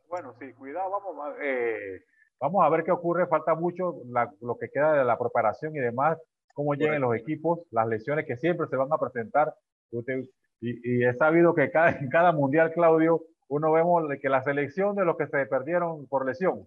Bueno, 0.08 0.34
sí, 0.38 0.52
cuidado, 0.52 0.90
vamos, 0.90 1.36
eh, 1.40 2.02
vamos 2.40 2.64
a 2.64 2.68
ver 2.68 2.84
qué 2.84 2.90
ocurre. 2.90 3.26
Falta 3.28 3.54
mucho 3.54 4.02
la, 4.08 4.30
lo 4.42 4.58
que 4.58 4.68
queda 4.68 4.92
de 4.92 5.04
la 5.04 5.18
preparación 5.18 5.74
y 5.74 5.78
demás, 5.78 6.18
cómo 6.52 6.74
lleguen 6.74 7.00
los 7.00 7.16
equipos, 7.16 7.60
las 7.70 7.86
lesiones 7.86 8.26
que 8.26 8.36
siempre 8.36 8.66
se 8.68 8.76
van 8.76 8.92
a 8.92 8.98
presentar. 8.98 9.54
Usted, 9.90 10.24
y, 10.60 10.98
y, 10.98 11.04
he 11.04 11.14
sabido 11.14 11.54
que 11.54 11.70
cada, 11.70 11.90
en 11.92 12.10
cada 12.10 12.32
mundial, 12.32 12.72
Claudio, 12.72 13.22
uno 13.48 13.72
vemos 13.72 14.04
que 14.20 14.28
la 14.28 14.42
selección 14.42 14.96
de 14.96 15.04
los 15.04 15.16
que 15.16 15.28
se 15.28 15.46
perdieron 15.46 16.06
por 16.08 16.26
lesión. 16.26 16.66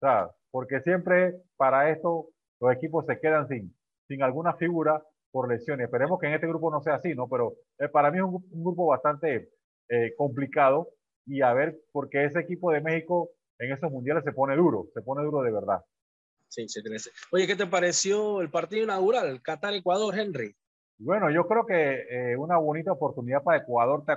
Sea, 0.00 0.30
porque 0.50 0.80
siempre 0.80 1.34
para 1.56 1.90
esto 1.90 2.28
los 2.60 2.72
equipos 2.72 3.06
se 3.06 3.20
quedan 3.20 3.46
sin, 3.48 3.74
sin 4.08 4.22
alguna 4.22 4.54
figura 4.54 5.02
por 5.30 5.48
lesiones. 5.48 5.84
Esperemos 5.84 6.18
que 6.18 6.26
en 6.26 6.34
este 6.34 6.48
grupo 6.48 6.70
no 6.70 6.80
sea 6.80 6.94
así, 6.94 7.14
¿no? 7.14 7.28
Pero 7.28 7.54
eh, 7.78 7.88
para 7.88 8.10
mí 8.10 8.18
es 8.18 8.24
un, 8.24 8.44
un 8.50 8.64
grupo 8.64 8.86
bastante 8.86 9.50
eh, 9.88 10.14
complicado 10.16 10.88
y 11.26 11.42
a 11.42 11.52
ver, 11.52 11.78
porque 11.92 12.24
ese 12.24 12.40
equipo 12.40 12.72
de 12.72 12.80
México 12.80 13.30
en 13.58 13.72
esos 13.72 13.90
mundiales 13.90 14.24
se 14.24 14.32
pone 14.32 14.56
duro, 14.56 14.86
se 14.94 15.02
pone 15.02 15.22
duro 15.22 15.42
de 15.42 15.52
verdad. 15.52 15.84
Sí, 16.48 16.68
se 16.68 16.82
crece. 16.82 17.10
Oye, 17.30 17.46
¿qué 17.46 17.54
te 17.54 17.66
pareció 17.66 18.40
el 18.40 18.50
partido 18.50 18.82
inaugural, 18.82 19.40
Qatar-Ecuador, 19.42 20.18
Henry? 20.18 20.56
Bueno, 20.98 21.30
yo 21.30 21.46
creo 21.46 21.64
que 21.64 22.32
eh, 22.32 22.36
una 22.36 22.56
bonita 22.56 22.92
oportunidad 22.92 23.42
para 23.42 23.58
Ecuador. 23.58 24.04
¿Te 24.04 24.14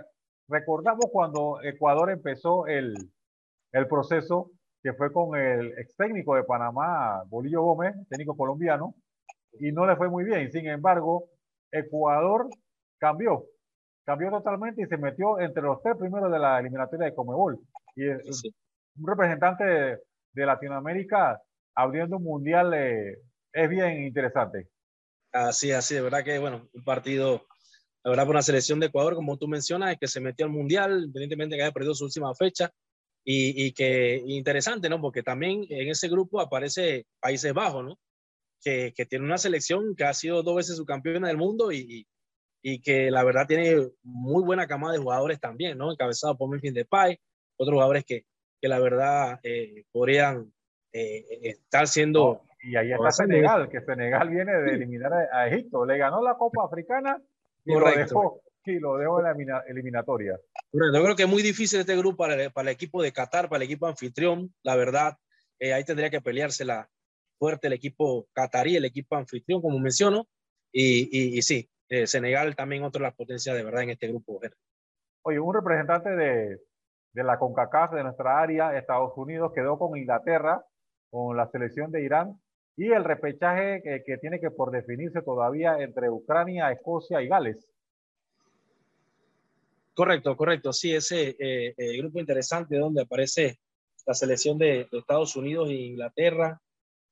recordamos 0.47 1.05
cuando 1.11 1.61
Ecuador 1.61 2.09
empezó 2.09 2.65
el, 2.65 2.95
el 3.71 3.87
proceso 3.87 4.49
que 4.83 4.93
fue 4.93 5.13
con 5.13 5.39
el 5.39 5.71
ex 5.79 5.95
técnico 5.95 6.35
de 6.35 6.43
Panamá, 6.43 7.23
Bolillo 7.27 7.61
Gómez, 7.61 7.95
técnico 8.09 8.35
colombiano, 8.35 8.93
y 9.57 9.71
no 9.71 9.85
le 9.85 9.95
fue 9.95 10.09
muy 10.09 10.25
bien. 10.25 10.51
Sin 10.51 10.67
embargo, 10.67 11.29
Ecuador 11.71 12.49
cambió, 12.97 13.45
cambió 14.05 14.29
totalmente 14.29 14.81
y 14.81 14.85
se 14.85 14.97
metió 14.97 15.39
entre 15.39 15.63
los 15.63 15.81
tres 15.81 15.95
primeros 15.97 16.29
de 16.29 16.37
la 16.37 16.59
eliminatoria 16.59 17.05
de 17.05 17.15
Comebol. 17.15 17.59
Y 17.95 18.03
sí. 18.33 18.53
un 18.99 19.07
representante 19.07 19.63
de, 19.63 19.97
de, 20.33 20.45
Latinoamérica 20.45 21.41
abriendo 21.75 22.17
un 22.17 22.23
mundial 22.23 22.73
eh, 22.73 23.19
es 23.53 23.69
bien 23.69 24.03
interesante. 24.03 24.67
Así, 25.31 25.71
así, 25.71 25.95
de 25.95 26.01
verdad 26.01 26.25
que, 26.25 26.37
bueno, 26.39 26.67
un 26.73 26.83
partido, 26.83 27.45
la 28.03 28.11
verdad, 28.11 28.25
por 28.25 28.35
una 28.35 28.41
selección 28.41 28.81
de 28.81 28.87
Ecuador, 28.87 29.15
como 29.15 29.37
tú 29.37 29.47
mencionas, 29.47 29.95
que 29.97 30.07
se 30.07 30.19
metió 30.19 30.45
al 30.45 30.51
Mundial, 30.51 31.05
evidentemente 31.05 31.55
que 31.55 31.63
haya 31.63 31.71
perdido 31.71 31.95
su 31.95 32.03
última 32.03 32.35
fecha, 32.35 32.69
y, 33.23 33.65
y 33.65 33.71
que 33.71 34.21
interesante, 34.25 34.89
¿no? 34.89 34.99
Porque 34.99 35.23
también 35.23 35.65
en 35.69 35.89
ese 35.89 36.09
grupo 36.09 36.41
aparece 36.41 37.05
Países 37.19 37.53
Bajos, 37.53 37.85
¿no? 37.85 37.99
Que, 38.61 38.93
que 38.95 39.05
tiene 39.05 39.25
una 39.25 39.37
selección 39.37 39.95
que 39.95 40.05
ha 40.05 40.13
sido 40.13 40.43
dos 40.43 40.55
veces 40.55 40.77
su 40.77 40.85
campeona 40.85 41.27
del 41.27 41.37
mundo 41.37 41.71
y, 41.71 42.07
y 42.61 42.79
que 42.81 43.11
la 43.11 43.23
verdad 43.23 43.45
tiene 43.45 43.89
muy 44.03 44.43
buena 44.43 44.67
camada 44.67 44.93
de 44.93 44.99
jugadores 44.99 45.39
también, 45.39 45.77
¿no? 45.77 45.91
Encabezado 45.91 46.37
por 46.37 46.49
Memphis 46.49 46.73
Depay, 46.73 47.19
otros 47.57 47.75
jugadores 47.75 48.05
que, 48.05 48.25
que 48.61 48.67
la 48.69 48.79
verdad 48.79 49.39
eh, 49.43 49.83
podrían 49.91 50.51
eh, 50.93 51.25
estar 51.43 51.87
siendo... 51.87 52.41
y 52.61 52.77
ahí 52.77 52.93
está 52.93 53.11
Senegal, 53.11 53.69
que 53.69 53.81
Senegal 53.81 54.29
viene 54.29 54.53
de 54.53 54.75
eliminar 54.75 55.13
a, 55.13 55.47
Egipto. 55.49 55.85
Le 55.85 55.97
ganó 55.97 56.23
la 56.23 56.35
Copa 56.35 56.63
Africana 56.63 57.21
y 57.65 57.73
lo 57.73 57.85
dejó, 57.85 58.41
y 58.71 58.79
lo 58.79 58.97
dejó 58.97 59.19
en 59.19 59.47
la 59.47 59.63
eliminatoria. 59.67 60.39
Yo 60.71 61.03
creo 61.03 61.15
que 61.15 61.23
es 61.23 61.29
muy 61.29 61.41
difícil 61.41 61.79
este 61.79 61.95
grupo 61.97 62.17
para 62.17 62.35
el, 62.35 62.51
para 62.51 62.69
el 62.69 62.75
equipo 62.75 63.01
de 63.01 63.11
Qatar, 63.11 63.49
para 63.49 63.57
el 63.57 63.69
equipo 63.69 63.87
anfitrión. 63.87 64.53
La 64.63 64.75
verdad, 64.75 65.17
eh, 65.59 65.73
ahí 65.73 65.83
tendría 65.83 66.09
que 66.09 66.21
peleársela 66.21 66.89
fuerte 67.37 67.67
el 67.67 67.73
equipo 67.73 68.27
qatarí, 68.33 68.75
el 68.75 68.85
equipo 68.85 69.15
anfitrión, 69.15 69.61
como 69.61 69.79
menciono. 69.79 70.27
Y, 70.71 71.09
y, 71.11 71.37
y 71.37 71.41
sí, 71.41 71.69
eh, 71.89 72.07
Senegal 72.07 72.55
también 72.55 72.83
otra 72.83 72.99
de 72.99 73.07
las 73.07 73.15
potencias 73.15 73.55
de 73.55 73.63
verdad 73.63 73.83
en 73.83 73.91
este 73.91 74.07
grupo. 74.07 74.39
Oye, 75.23 75.39
un 75.39 75.53
representante 75.53 76.09
de, 76.09 76.59
de 77.13 77.23
la 77.23 77.37
CONCACAF 77.37 77.93
de 77.93 78.03
nuestra 78.03 78.39
área, 78.41 78.77
Estados 78.77 79.11
Unidos, 79.15 79.51
quedó 79.53 79.77
con 79.77 79.97
Inglaterra, 79.97 80.65
con 81.11 81.37
la 81.37 81.47
selección 81.49 81.91
de 81.91 82.03
Irán 82.03 82.41
y 82.75 82.91
el 82.91 83.03
repechaje 83.03 83.81
que, 83.83 84.03
que 84.03 84.17
tiene 84.17 84.39
que 84.39 84.49
por 84.49 84.71
definirse 84.71 85.21
todavía 85.21 85.77
entre 85.79 86.09
Ucrania, 86.09 86.71
Escocia 86.71 87.21
y 87.21 87.27
Gales. 87.27 87.69
Correcto, 89.93 90.35
correcto. 90.35 90.73
Sí, 90.73 90.93
ese 90.93 91.35
eh, 91.39 91.73
eh, 91.77 91.97
grupo 91.97 92.19
interesante 92.19 92.77
donde 92.77 93.03
aparece 93.03 93.59
la 94.05 94.13
selección 94.13 94.57
de, 94.57 94.87
de 94.91 94.97
Estados 94.99 95.35
Unidos 95.35 95.69
e 95.69 95.73
Inglaterra. 95.73 96.59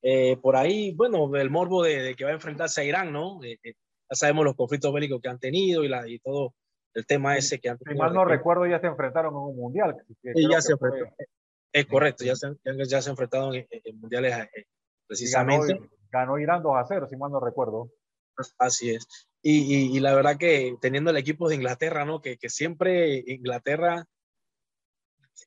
Eh, 0.01 0.37
por 0.37 0.55
ahí, 0.55 0.93
bueno, 0.93 1.35
el 1.35 1.49
morbo 1.51 1.83
de, 1.83 2.01
de, 2.01 2.15
que 2.15 2.23
va 2.23 2.31
a 2.31 2.33
enfrentarse 2.33 2.81
a 2.81 2.83
Irán, 2.83 3.13
¿no? 3.13 3.39
ya 3.43 4.15
sabemos 4.15 4.45
los 4.45 4.55
conflictos 4.55 4.91
bélicos 4.91 5.21
que 5.21 5.29
han 5.29 5.39
tenido 5.39 5.83
y, 5.83 5.87
la, 5.87 6.07
y 6.09 6.19
todo 6.19 6.55
el 6.95 7.05
tema 7.05 7.37
ese 7.37 7.59
que 7.59 7.69
han 7.69 7.77
tenido. 7.77 7.95
Si 7.95 7.99
mal 7.99 8.13
no 8.13 8.25
recuerdo, 8.25 8.65
ya 8.65 8.79
se 8.79 8.87
enfrentaron 8.87 9.31
en 9.31 9.39
un 9.39 9.55
mundial. 9.55 9.95
Y 10.23 10.49
ya 10.51 10.59
se 10.59 10.73
enfrentaron. 10.73 11.13
Es 11.71 11.85
correcto, 11.85 12.25
ya 12.25 12.35
se, 12.35 12.47
ya 12.87 13.01
se 13.01 13.09
enfrentaron 13.11 13.55
en, 13.55 13.67
en 13.69 13.99
mundiales 13.99 14.49
precisamente. 15.07 15.73
Ganó, 15.75 15.89
ganó, 16.11 16.39
Irán 16.39 16.63
2 16.63 16.73
a 16.75 16.85
0, 16.85 17.07
si 17.07 17.15
mal 17.15 17.31
no 17.31 17.39
recuerdo. 17.39 17.91
Así 18.57 18.89
es. 18.89 19.29
Y, 19.43 19.75
y, 19.75 19.97
y, 19.97 19.99
la 19.99 20.13
verdad 20.13 20.37
que 20.37 20.75
teniendo 20.81 21.09
el 21.09 21.17
equipo 21.17 21.49
de 21.49 21.55
Inglaterra, 21.55 22.05
¿no? 22.05 22.21
Que, 22.21 22.37
que 22.37 22.49
siempre 22.49 23.23
Inglaterra, 23.25 24.05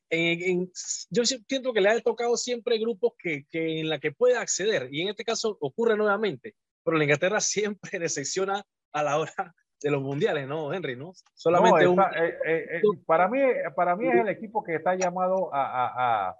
en, 0.09 0.41
en, 0.41 0.71
yo 1.09 1.25
siento 1.25 1.71
que 1.71 1.81
le 1.81 1.89
ha 1.89 2.01
tocado 2.01 2.35
siempre 2.35 2.77
grupos 2.77 3.13
que, 3.17 3.45
que 3.49 3.79
en 3.79 3.89
la 3.89 3.99
que 3.99 4.11
puede 4.11 4.37
acceder. 4.37 4.89
Y 4.91 5.01
en 5.01 5.09
este 5.09 5.23
caso 5.23 5.57
ocurre 5.61 5.95
nuevamente 5.95 6.55
pero 6.85 6.97
la 6.97 7.03
Inglaterra 7.03 7.39
siempre 7.41 7.99
decepciona 7.99 8.63
a 8.93 9.03
la 9.03 9.17
hora 9.19 9.53
de 9.81 9.91
los 9.91 10.01
mundiales, 10.01 10.47
¿no, 10.47 10.71
Henry? 10.71 10.95
¿no? 10.95 11.11
Solamente 11.33 11.83
no, 11.83 11.91
un... 11.93 11.99
eh, 11.99 12.37
eh, 12.45 12.65
eh, 12.77 12.81
para, 13.05 13.27
mí, 13.27 13.39
para 13.75 13.95
mí 13.95 14.07
es 14.07 14.15
el 14.15 14.29
equipo 14.29 14.63
que 14.63 14.75
está 14.75 14.95
llamado 14.95 15.53
a, 15.53 16.29
a, 16.29 16.35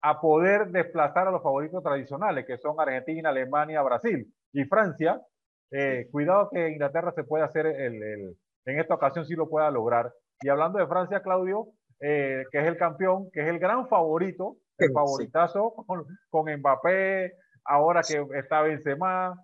a, 0.00 0.20
poder 0.20 0.68
desplazar 0.68 1.28
a 1.28 1.30
los 1.30 1.42
favoritos 1.42 1.82
tradicionales, 1.82 2.46
que 2.46 2.56
son 2.56 2.80
Argentina, 2.80 3.28
Alemania, 3.28 3.82
Brasil 3.82 4.32
y 4.52 4.64
Francia. 4.64 5.20
Eh, 5.70 6.08
cuidado 6.10 6.48
que 6.50 6.68
Inglaterra 6.70 7.12
se 7.14 7.24
puede 7.24 7.44
hacer 7.44 7.66
el, 7.66 8.02
el, 8.02 8.36
en 8.64 8.80
esta 8.80 8.94
ocasión 8.94 9.26
sí 9.26 9.34
lo 9.34 9.48
pueda 9.48 9.70
lograr. 9.70 10.12
Y 10.40 10.48
hablando 10.48 10.78
de 10.78 10.86
Francia, 10.86 11.22
Claudio, 11.22 11.68
que 12.00 12.46
es 12.52 12.66
el 12.66 12.76
campeón, 12.76 13.28
que 13.32 13.40
es 13.40 13.48
el 13.48 13.58
gran 13.58 13.88
favorito, 13.88 14.56
el 14.78 14.92
favoritazo 14.92 15.74
sí. 15.76 15.82
con, 15.86 16.04
con 16.30 16.58
Mbappé, 16.58 17.32
ahora 17.64 18.02
que 18.02 18.24
está 18.38 18.62
Benzema, 18.62 19.34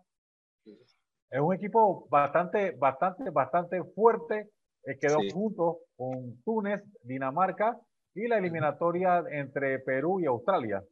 es 0.64 1.40
un 1.40 1.52
equipo 1.52 2.06
bastante, 2.08 2.70
bastante, 2.72 3.30
bastante 3.30 3.82
fuerte. 3.94 4.50
Eh, 4.84 4.98
quedó 5.00 5.18
sí. 5.20 5.30
junto 5.30 5.80
con 5.96 6.40
Túnez, 6.44 6.82
Dinamarca 7.02 7.76
y 8.14 8.28
la 8.28 8.38
eliminatoria 8.38 9.24
entre 9.30 9.80
Perú 9.80 10.20
y 10.20 10.26
Australia. 10.26 10.82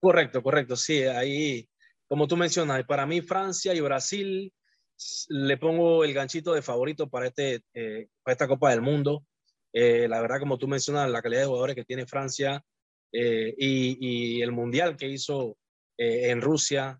Correcto, 0.00 0.42
correcto. 0.42 0.76
Sí, 0.76 1.02
ahí, 1.02 1.68
como 2.08 2.28
tú 2.28 2.36
mencionas, 2.36 2.84
para 2.84 3.06
mí 3.06 3.20
Francia 3.22 3.74
y 3.74 3.80
Brasil 3.80 4.52
le 5.28 5.56
pongo 5.56 6.04
el 6.04 6.14
ganchito 6.14 6.52
de 6.52 6.62
favorito 6.62 7.08
para, 7.08 7.26
este, 7.26 7.62
eh, 7.74 8.08
para 8.22 8.32
esta 8.32 8.48
Copa 8.48 8.70
del 8.70 8.82
Mundo. 8.82 9.24
Eh, 9.72 10.06
la 10.08 10.20
verdad, 10.20 10.38
como 10.38 10.58
tú 10.58 10.68
mencionas, 10.68 11.10
la 11.10 11.22
calidad 11.22 11.42
de 11.42 11.46
jugadores 11.46 11.74
que 11.74 11.84
tiene 11.84 12.06
Francia 12.06 12.62
eh, 13.12 13.54
y, 13.56 14.40
el 14.42 14.52
mundial 14.52 14.96
que 14.96 15.08
hizo 15.08 15.56
en 15.96 16.40
Rusia, 16.40 16.98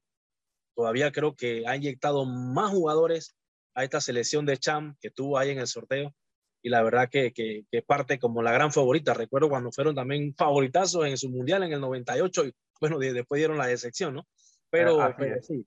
todavía 0.76 1.10
creo 1.10 1.34
que 1.34 1.64
ha 1.66 1.74
inyectado 1.76 2.24
más 2.24 2.70
jugadores 2.70 3.36
a 3.74 3.82
esta 3.82 4.00
selección 4.00 4.46
de 4.46 4.56
Cham 4.56 4.96
que 5.00 5.10
tuvo 5.10 5.36
ahí 5.36 5.50
en 5.50 5.58
el 5.58 5.66
sorteo. 5.66 6.14
Y 6.62 6.70
la 6.70 6.82
verdad 6.82 7.08
que, 7.10 7.32
que, 7.32 7.64
que, 7.70 7.82
parte 7.82 8.18
como 8.18 8.40
la 8.40 8.52
gran 8.52 8.72
favorita. 8.72 9.12
Recuerdo 9.14 9.50
cuando 9.50 9.70
fueron 9.70 9.94
también 9.94 10.34
favoritazos 10.34 11.06
en 11.06 11.18
su 11.18 11.28
mundial 11.28 11.62
en 11.64 11.72
el 11.72 11.80
98 11.80 12.46
y 12.46 12.54
bueno, 12.80 12.98
después 12.98 13.38
dieron 13.38 13.58
la 13.58 13.66
decepción, 13.66 14.14
¿no? 14.14 14.26
Pero, 14.70 15.00
ah, 15.00 15.14
pero 15.16 15.40
sí, 15.42 15.66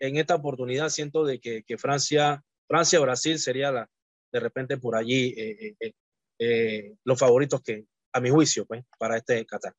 en 0.00 0.16
esta 0.16 0.34
oportunidad 0.34 0.88
siento 0.88 1.24
de 1.24 1.40
que, 1.40 1.62
que 1.62 1.78
Francia, 1.78 2.42
Francia 2.66 3.00
Brasil 3.00 3.38
sería 3.38 3.70
la, 3.70 3.88
de 4.32 4.40
repente 4.40 4.78
por 4.78 4.96
allí 4.96 5.34
eh, 5.36 5.76
eh, 5.80 5.92
eh, 6.38 6.94
los 7.04 7.18
favoritos 7.18 7.62
que, 7.62 7.84
a 8.12 8.20
mi 8.20 8.30
juicio, 8.30 8.64
pues, 8.66 8.84
para 8.98 9.16
este 9.16 9.44
Qatar. 9.46 9.74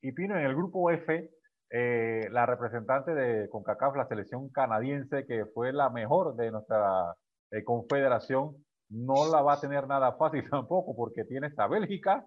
Y 0.00 0.12
Pino, 0.12 0.38
en 0.38 0.44
el 0.44 0.54
grupo 0.54 0.90
F, 0.90 1.30
eh, 1.70 2.28
la 2.30 2.44
representante 2.44 3.14
de 3.14 3.48
CONCACAF, 3.48 3.96
la 3.96 4.06
selección 4.06 4.50
canadiense, 4.50 5.24
que 5.26 5.46
fue 5.46 5.72
la 5.72 5.88
mejor 5.88 6.36
de 6.36 6.50
nuestra 6.50 7.16
eh, 7.50 7.64
confederación, 7.64 8.62
no 8.90 9.30
la 9.32 9.40
va 9.40 9.54
a 9.54 9.60
tener 9.60 9.86
nada 9.88 10.12
fácil 10.12 10.44
tampoco, 10.50 10.94
porque 10.94 11.24
tienes 11.24 11.58
a 11.58 11.66
Bélgica, 11.66 12.26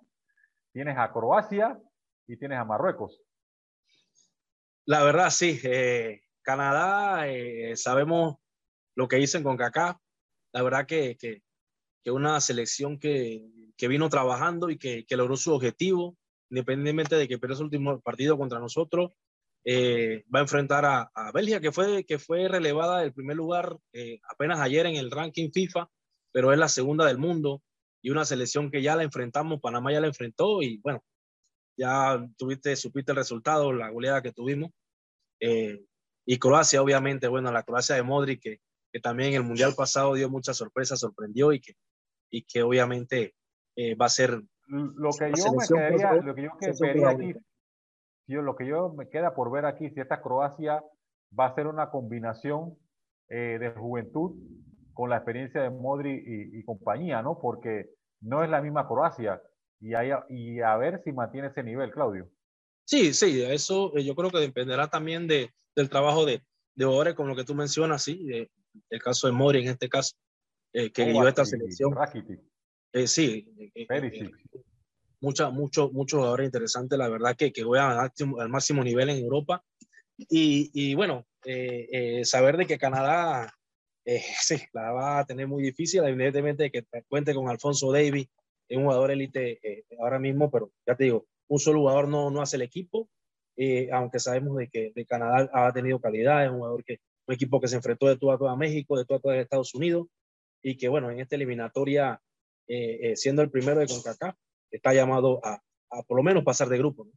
tienes 0.74 0.98
a 0.98 1.12
Croacia 1.12 1.80
y 2.28 2.38
tienes 2.38 2.58
a 2.58 2.66
Marruecos. 2.66 3.22
La 4.86 5.04
verdad, 5.04 5.30
sí. 5.30 5.60
Eh, 5.63 6.22
Canadá, 6.42 7.27
eh, 7.27 7.75
sabemos 7.75 8.36
lo 8.96 9.08
que 9.08 9.18
dicen 9.18 9.44
con 9.44 9.58
CONCACAF. 9.58 9.98
La 10.54 10.62
verdad 10.62 10.86
que, 10.86 11.18
que, 11.18 11.42
una 12.12 12.39
selección 12.39 13.00
que, 13.00 13.44
que, 13.77 13.88
vino 13.88 14.10
trabajando 14.10 14.70
y 14.70 14.77
que, 14.77 15.06
que 15.06 15.18
logró 15.18 15.36
su 15.38 15.54
objetivo, 15.54 16.18
independientemente 16.51 17.15
de 17.15 17.27
que 17.27 17.39
perdió 17.39 17.56
su 17.58 17.63
último 17.63 18.00
partido 18.00 18.38
contra 18.38 18.60
nosotros, 18.60 19.12
eh, 19.68 20.24
va 20.34 20.39
a 20.39 20.44
enfrentar 20.44 20.86
a, 20.86 21.12
a, 21.15 21.32
Bélgica, 21.32 21.60
que 21.60 21.72
fue, 21.72 22.06
que 22.06 22.20
fue 22.20 22.48
relevada 22.48 23.00
del 23.00 23.13
primer 23.13 23.36
lugar 23.36 23.75
eh, 23.94 24.20
apenas 24.30 24.60
ayer 24.60 24.86
en 24.86 24.96
el 24.96 25.10
ranking 25.10 25.50
FIFA, 25.51 25.89
pero 26.32 26.54
es 26.54 26.60
la 26.60 26.70
segunda 26.70 27.06
del 27.06 27.18
mundo 27.18 27.63
y 28.04 28.12
una 28.12 28.25
selección 28.25 28.70
que 28.70 28.84
ya 28.84 28.96
la 28.96 29.01
enfrentamos, 29.01 29.60
Panamá 29.60 29.92
ya 29.92 30.01
la 30.01 30.08
enfrentó 30.08 30.62
y 30.62 30.77
bueno, 30.84 31.04
ya 31.77 32.25
tuviste, 32.38 32.75
supiste 32.75 33.12
el 33.12 33.17
resultado, 33.17 33.74
la 33.74 33.89
goleada 33.89 34.22
que 34.22 34.32
tuvimos. 34.32 34.72
Eh, 35.39 35.84
y 36.25 36.39
Croacia, 36.39 36.82
obviamente, 36.82 37.27
bueno, 37.27 37.51
la 37.51 37.63
Croacia 37.63 37.96
de 37.96 38.03
Modric, 38.03 38.41
que, 38.41 38.60
que 38.91 39.00
también 39.00 39.34
el 39.34 39.44
Mundial 39.44 39.74
pasado 39.75 40.13
dio 40.13 40.29
muchas 40.29 40.58
sorpresas, 40.58 41.00
sorprendió 41.00 41.51
y 41.53 41.60
que, 41.60 41.74
y 42.32 42.44
que 42.44 42.63
obviamente 42.63 43.36
eh, 43.75 43.96
va 43.96 44.08
a 44.08 44.10
ser... 44.10 44.41
Lo 44.67 45.12
que 45.12 45.32
yo 45.36 45.53
me 45.53 45.67
quedaría, 45.67 46.13
lo 46.13 46.34
que 46.34 46.44
yo 46.44 46.50
que 46.60 46.72
vería 46.79 47.10
aquí 47.10 47.34
yo, 48.27 48.41
lo 48.41 48.55
que 48.55 48.65
yo 48.65 48.94
me 48.94 49.10
queda 49.10 49.36
por 49.36 49.51
ver 49.51 49.65
aquí, 49.65 49.89
si 49.91 50.00
esta 50.00 50.22
Croacia 50.22 50.84
va 51.38 51.46
a 51.46 51.55
ser 51.55 51.67
una 51.67 51.91
combinación 51.91 52.77
eh, 53.29 53.58
de 53.60 53.72
juventud 53.72 54.36
con 54.94 55.10
la 55.10 55.17
experiencia 55.17 55.62
de 55.62 55.70
Modri 55.70 56.24
y, 56.25 56.60
y, 56.60 56.63
compañía, 56.63 57.22
¿no? 57.22 57.39
Porque 57.39 57.91
no 58.22 58.44
es 58.44 58.50
la 58.50 58.62
misma 58.62 58.88
Croacia 58.88 59.41
y, 59.79 59.94
hay, 59.94 60.12
y 60.29 60.62
a 60.62 60.75
ver 60.77 61.01
si 61.03 61.12
mantiene 61.12 61.48
ese 61.48 61.63
nivel, 61.63 61.91
Claudio. 61.91 62.29
Sí, 62.86 63.13
sí, 63.13 63.41
eso 63.41 63.96
eh, 63.98 64.03
yo 64.03 64.15
creo 64.15 64.29
que 64.29 64.39
dependerá 64.39 64.88
también 64.88 65.27
de, 65.27 65.51
del 65.75 65.89
trabajo 65.89 66.25
de, 66.25 66.41
de 66.75 66.86
jugadores 66.86 67.15
como 67.15 67.29
lo 67.29 67.36
que 67.36 67.44
tú 67.44 67.55
mencionas, 67.55 68.03
sí, 68.03 68.24
de, 68.25 68.51
el 68.89 69.01
caso 69.01 69.27
de 69.27 69.34
Modri 69.34 69.62
en 69.62 69.70
este 69.70 69.89
caso, 69.89 70.15
eh, 70.74 70.91
que 70.91 71.05
guió 71.05 71.27
esta 71.27 71.46
selección. 71.46 71.96
Eh, 72.94 73.08
sí, 73.08 73.72
eh, 73.75 74.29
mucha, 75.20 75.50
mucho, 75.50 75.89
muchos 75.91 76.20
jugadores 76.20 76.46
interesantes, 76.46 76.98
la 76.98 77.10
verdad 77.10 77.36
que, 77.36 77.51
que 77.51 77.63
juegan 77.63 77.91
al 77.91 77.98
máximo, 77.98 78.39
al 78.39 78.50
máximo 78.50 78.84
nivel 78.84 79.10
en 79.10 79.17
Europa. 79.17 79.63
Y, 80.17 80.72
y 80.74 80.96
bueno, 80.96 81.25
eh, 81.46 81.88
eh, 81.91 82.25
saber 82.25 82.58
de 82.58 82.65
que 82.65 82.77
Canadá 82.77 83.53
eh, 84.05 84.22
sí, 84.41 84.58
la 84.74 84.91
va 84.91 85.20
a 85.20 85.25
tener 85.25 85.48
muy 85.48 85.63
difícil, 85.63 86.03
evidentemente 86.03 86.72
que 86.72 86.86
cuente 87.08 87.34
con 87.34 87.50
Alfonso 87.50 87.91
Davis, 87.91 88.27
es 88.69 88.77
un 88.77 88.84
jugador 88.86 89.12
élite 89.12 89.60
eh, 89.63 89.86
ahora 90.00 90.19
mismo, 90.19 90.50
pero 90.51 90.72
ya 90.88 90.95
te 90.95 91.05
digo, 91.05 91.25
un 91.48 91.60
solo 91.60 91.79
jugador 91.79 92.07
no, 92.07 92.29
no 92.31 92.41
hace 92.41 92.55
el 92.57 92.63
equipo. 92.63 93.10
eh, 93.57 93.89
aunque 93.91 94.19
sabemos 94.19 94.57
de 94.57 94.69
que 94.69 94.91
de 94.95 95.05
Canadá 95.05 95.50
ha 95.53 95.72
tenido 95.74 96.00
calidad, 96.00 96.43
es 96.45 96.51
un 96.51 96.57
jugador 96.57 96.84
que 96.84 97.00
un 97.27 97.34
equipo 97.36 97.60
que 97.60 97.67
se 97.67 97.77
enfrentó 97.77 98.07
de 98.07 98.17
todo 98.17 98.31
a 98.31 98.38
todo 98.38 98.55
México, 98.57 98.98
de 98.98 99.05
todo 99.05 99.17
a 99.17 99.22
todo 99.22 99.34
Estados 99.34 99.74
Unidos, 99.74 100.07
y 100.62 100.77
que 100.77 100.89
bueno, 100.89 101.10
en 101.12 101.19
esta 101.19 101.36
eliminatoria, 101.36 102.19
eh, 102.67 103.12
eh, 103.12 103.15
siendo 103.15 103.41
el 103.41 103.50
primero 103.50 103.79
de 103.79 103.88
CONCACAF, 103.88 104.36
está 104.72 104.93
llamado 104.93 105.39
a, 105.43 105.62
a, 105.91 106.03
por 106.03 106.17
lo 106.17 106.24
menos 106.24 106.43
pasar 106.43 106.67
de 106.69 106.77
grupo. 106.77 107.07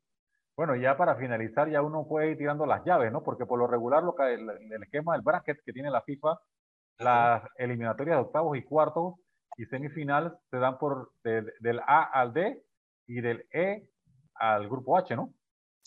Bueno, 0.57 0.77
ya 0.77 0.97
para 0.97 1.17
finalizar, 1.17 1.71
ya 1.71 1.83
uno 1.83 2.07
puede 2.09 2.33
ir 2.33 2.39
tirando 2.39 2.67
las 2.67 2.85
llaves, 2.85 3.13
¿no? 3.13 3.23
Porque 3.23 3.47
por 3.47 3.59
lo 3.59 3.67
regular, 3.67 4.03
lo 4.03 4.15
que, 4.15 4.35
el, 4.35 4.49
el 4.51 4.83
esquema 4.83 5.15
del 5.15 5.23
bracket 5.23 5.59
que 5.65 5.73
tiene 5.73 5.91
la 5.91 6.03
FIFA, 6.03 6.39
las 6.99 7.43
eliminatorias 7.57 8.17
de 8.17 8.23
octavos 8.23 8.57
y 8.59 8.63
cuartos 8.63 9.15
y 9.59 9.67
semifinal 9.67 10.39
se 10.51 10.57
dan 10.57 10.79
por 10.79 11.13
del, 11.25 11.53
del 11.61 11.81
A 11.81 12.05
al 12.05 12.33
D 12.33 12.65
y 13.07 13.21
del 13.21 13.45
E 13.53 13.91
al 14.35 14.69
grupo 14.69 14.97
H, 14.97 15.15
¿no? 15.17 15.35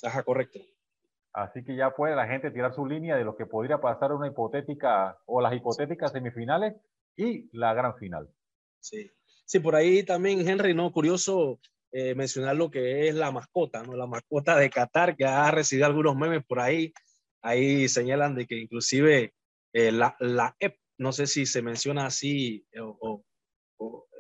Ajá, 0.04 0.24
correcto. 0.24 0.60
Así 1.34 1.64
que 1.64 1.78
ya 1.78 1.92
puede 1.92 2.16
la 2.16 2.28
gente 2.28 2.52
tirar 2.52 2.76
su 2.76 2.86
línea 2.86 3.16
de 3.16 3.24
lo 3.24 3.38
que 3.38 3.46
podría 3.46 3.80
pasar 3.80 4.12
una 4.12 4.28
hipotética 4.28 5.18
o 5.26 5.40
las 5.40 5.54
hipotéticas 5.54 6.12
semifinales 6.12 6.76
y 7.16 7.50
la 7.58 7.74
gran 7.74 7.96
final. 7.96 8.30
Sí, 8.82 9.10
sí 9.46 9.60
por 9.60 9.76
ahí 9.76 10.04
también, 10.04 10.46
Henry, 10.46 10.74
no 10.74 10.92
curioso 10.92 11.62
eh, 11.94 12.14
mencionar 12.14 12.58
lo 12.58 12.70
que 12.70 13.08
es 13.08 13.16
la 13.16 13.32
mascota, 13.32 13.84
¿no? 13.84 13.96
La 13.96 14.08
mascota 14.08 14.58
de 14.58 14.70
Qatar 14.70 15.16
que 15.16 15.24
ha 15.24 15.50
recibido 15.50 15.86
algunos 15.86 16.18
memes 16.18 16.44
por 16.44 16.60
ahí. 16.60 16.92
Ahí 17.42 17.88
señalan 17.88 18.36
de 18.36 18.46
que 18.46 18.60
inclusive 18.60 19.34
eh, 19.72 19.94
la, 19.94 20.18
la 20.20 20.58
EP, 20.60 20.78
no 20.98 21.14
sé 21.14 21.26
si 21.26 21.46
se 21.46 21.62
menciona 21.62 22.06
así 22.06 22.66
o, 22.78 22.98
o, 23.00 23.18
eh, 23.20 23.31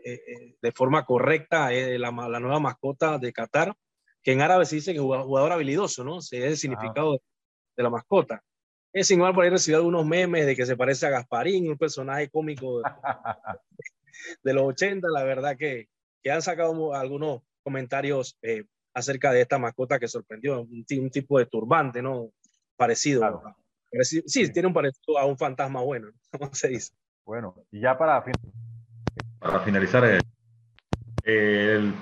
de 0.03 0.71
forma 0.71 1.05
correcta, 1.05 1.69
la, 1.71 2.11
la 2.11 2.39
nueva 2.39 2.59
mascota 2.59 3.17
de 3.17 3.31
Qatar, 3.31 3.75
que 4.23 4.31
en 4.31 4.41
árabe 4.41 4.65
se 4.65 4.75
dice 4.75 4.93
que 4.93 4.99
es 4.99 5.03
jugador 5.03 5.51
habilidoso, 5.51 6.03
¿no? 6.03 6.21
Se 6.21 6.37
es 6.39 6.43
el 6.45 6.57
significado 6.57 7.21
de 7.75 7.83
la 7.83 7.89
mascota. 7.89 8.43
Es 8.93 9.09
igual 9.11 9.33
por 9.33 9.43
ahí 9.43 9.49
recibido 9.49 9.79
algunos 9.79 10.05
memes 10.05 10.45
de 10.45 10.55
que 10.55 10.65
se 10.65 10.75
parece 10.75 11.07
a 11.07 11.11
Gasparín, 11.11 11.69
un 11.69 11.77
personaje 11.77 12.29
cómico 12.29 12.79
de, 12.79 12.83
de 14.43 14.53
los 14.53 14.63
80, 14.63 15.07
la 15.09 15.23
verdad 15.23 15.55
que, 15.57 15.87
que, 16.21 16.31
han 16.31 16.41
sacado 16.41 16.93
algunos 16.93 17.41
comentarios 17.63 18.37
eh, 18.41 18.65
acerca 18.93 19.31
de 19.31 19.41
esta 19.41 19.57
mascota 19.57 19.97
que 19.97 20.09
sorprendió, 20.09 20.61
un, 20.61 20.85
un 20.89 21.09
tipo 21.09 21.39
de 21.39 21.45
turbante, 21.45 22.01
¿no? 22.01 22.31
Parecido. 22.75 23.21
Claro. 23.21 23.55
parecido 23.89 24.23
sí, 24.27 24.45
sí, 24.45 24.51
tiene 24.51 24.67
un 24.67 24.73
parecido 24.73 25.17
a 25.17 25.25
un 25.25 25.37
fantasma 25.37 25.81
bueno, 25.81 26.11
¿cómo 26.37 26.53
se 26.53 26.67
dice? 26.67 26.93
Bueno, 27.25 27.55
y 27.71 27.79
ya 27.79 27.97
para, 27.97 28.23
para 29.41 29.59
finalizar, 29.61 30.05
el, 30.05 30.21
el 31.23 31.93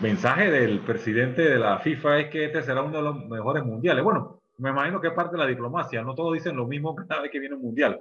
mensaje 0.00 0.50
del 0.50 0.80
presidente 0.80 1.42
de 1.42 1.58
la 1.58 1.78
FIFA 1.78 2.20
es 2.20 2.30
que 2.30 2.44
este 2.44 2.62
será 2.62 2.82
uno 2.82 2.98
de 2.98 3.02
los 3.02 3.26
mejores 3.26 3.64
mundiales. 3.64 4.04
Bueno, 4.04 4.42
me 4.58 4.70
imagino 4.70 5.00
que 5.00 5.08
es 5.08 5.14
parte 5.14 5.32
de 5.32 5.42
la 5.42 5.48
diplomacia, 5.48 6.02
no 6.02 6.14
todos 6.14 6.34
dicen 6.34 6.54
lo 6.54 6.66
mismo 6.66 6.94
cada 6.94 7.22
vez 7.22 7.30
que 7.30 7.40
viene 7.40 7.56
un 7.56 7.62
mundial. 7.62 7.98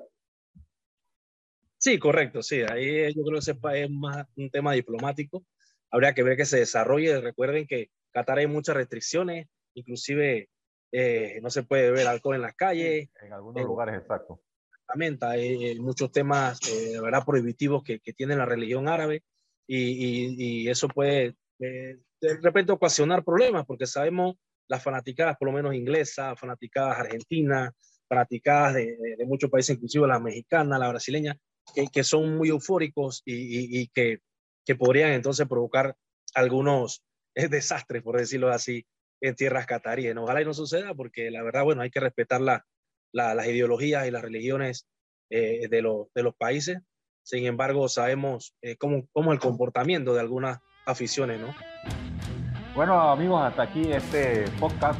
Sí, 1.77 1.98
correcto, 1.98 2.43
sí, 2.43 2.62
ahí 2.62 3.12
yo 3.13 3.24
creo 3.24 3.39
que 3.39 3.81
es 3.83 3.89
más 3.89 4.27
un 4.36 4.50
tema 4.51 4.74
diplomático. 4.74 5.43
Habría 5.89 6.13
que 6.13 6.24
ver 6.24 6.38
que 6.38 6.45
se 6.45 6.60
desarrolle. 6.60 7.19
Recuerden 7.19 7.65
que 7.65 7.89
Qatar 8.12 8.38
hay 8.38 8.48
muchas 8.48 8.75
restricciones, 8.75 9.48
inclusive 9.74 10.50
eh, 10.91 11.39
no 11.41 11.50
se 11.50 11.63
puede 11.63 11.89
beber 11.89 12.07
alcohol 12.07 12.36
en 12.36 12.43
las 12.43 12.55
calles. 12.55 13.10
En 13.21 13.33
algunos 13.33 13.63
lugares, 13.63 13.95
exacto. 13.95 14.41
Exactamente, 14.93 15.25
hay 15.25 15.79
muchos 15.79 16.12
temas, 16.12 16.60
eh, 16.69 17.00
verdad, 17.00 17.24
prohibitivos 17.25 17.81
que, 17.81 18.00
que, 18.00 18.12
tiene 18.12 18.36
la 18.36 18.45
religión 18.45 18.89
árabe 18.89 19.24
y, 19.65 19.77
y, 19.77 20.63
y 20.63 20.69
eso 20.69 20.89
puede 20.89 21.36
eh, 21.60 21.98
de 22.19 22.38
repente 22.41 22.74
ocasionar 22.74 23.24
problemas, 23.24 23.65
porque 23.65 23.88
sabemos 23.88 24.36
las 24.67 24.83
fanaticadas, 24.83 25.38
por 25.38 25.48
lo 25.48 25.53
menos 25.53 25.74
inglesas, 25.75 26.38
fanaticadas 26.38 27.00
argentinas, 27.00 27.71
fanaticadas 28.10 28.73
de, 28.73 28.97
de, 28.97 29.15
de 29.17 29.25
muchos 29.25 29.49
países, 29.49 29.75
inclusive 29.77 30.08
la 30.08 30.19
mexicana, 30.19 30.77
la 30.77 30.89
brasileña, 30.89 31.38
que, 31.73 31.88
que 31.88 32.04
son 32.04 32.36
muy 32.38 32.49
eufóricos 32.49 33.21
y, 33.23 33.34
y, 33.34 33.82
y 33.82 33.88
que, 33.88 34.19
que, 34.65 34.75
podrían 34.75 35.13
entonces 35.13 35.47
provocar 35.47 35.95
algunos 36.34 37.01
eh, 37.36 37.47
desastres, 37.47 38.04
por 38.04 38.17
decirlo 38.17 38.49
así, 38.49 38.86
en 39.21 39.36
tierras 39.36 39.67
cataríes. 39.67 40.17
Ojalá 40.17 40.41
y 40.41 40.45
no 40.45 40.54
suceda, 40.54 40.93
porque 40.93 41.32
la 41.32 41.43
verdad, 41.43 41.63
bueno, 41.63 41.82
hay 41.82 41.91
que 41.91 42.01
respetar 42.01 42.41
la, 42.41 42.65
la, 43.12 43.36
las 43.36 43.47
ideologías 43.47 44.08
y 44.08 44.12
las 44.12 44.21
religiones 44.21 44.88
eh, 45.30 45.67
de, 45.69 45.82
lo, 45.82 46.10
de, 46.13 46.24
los 46.24 46.36
países. 46.36 46.80
Sin 47.24 47.45
embargo, 47.45 47.88
sabemos 47.88 48.54
eh, 48.62 48.76
cómo, 48.78 49.08
cómo 49.12 49.32
el 49.32 49.39
comportamiento 49.39 50.13
de 50.13 50.19
algunas 50.19 50.60
aficiones, 50.86 51.39
¿no? 51.39 51.54
Bueno, 52.76 53.00
amigos, 53.00 53.43
hasta 53.43 53.63
aquí 53.63 53.91
este 53.91 54.45
podcast 54.60 55.00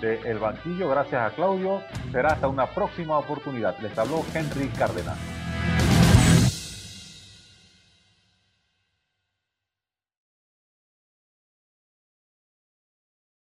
de 0.00 0.20
El 0.22 0.38
Banquillo. 0.38 0.88
Gracias 0.88 1.20
a 1.20 1.34
Claudio. 1.34 1.82
Será 2.12 2.30
hasta 2.30 2.48
una 2.48 2.72
próxima 2.72 3.18
oportunidad. 3.18 3.78
Les 3.80 3.96
habló 3.98 4.24
Henry 4.34 4.68
Cárdenas. 4.68 5.18